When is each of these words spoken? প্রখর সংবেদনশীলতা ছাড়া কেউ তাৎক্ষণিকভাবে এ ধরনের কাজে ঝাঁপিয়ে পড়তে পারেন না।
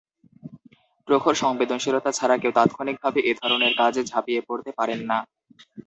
প্রখর 1.07 1.35
সংবেদনশীলতা 1.43 2.11
ছাড়া 2.11 2.35
কেউ 2.37 2.51
তাৎক্ষণিকভাবে 2.57 3.19
এ 3.23 3.33
ধরনের 3.41 3.73
কাজে 3.79 4.01
ঝাঁপিয়ে 4.05 4.41
পড়তে 4.47 4.71
পারেন 4.79 4.99
না। 5.09 5.17